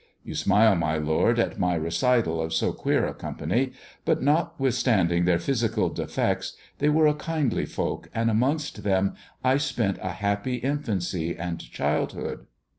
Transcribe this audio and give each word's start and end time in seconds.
You 0.23 0.33
smile, 0.33 0.73
my 0.75 0.97
lord, 0.97 1.37
at 1.37 1.59
my 1.59 1.75
recital 1.75 2.41
of 2.41 2.55
so 2.55 2.73
queer 2.73 3.05
a 3.05 3.13
company, 3.13 3.73
but 4.03 4.19
notwith 4.19 4.73
standing 4.73 5.25
their 5.25 5.37
physical 5.37 5.89
defects, 5.89 6.55
they 6.79 6.89
were 6.89 7.05
a 7.05 7.13
kindly 7.13 7.67
folk, 7.67 8.09
and 8.11 8.31
amongst 8.31 8.81
them 8.81 9.13
I 9.43 9.57
spent 9.57 9.99
a 10.01 10.09
happy 10.13 10.55
infancy 10.55 11.37
and 11.37 11.59
childhood." 11.59 12.47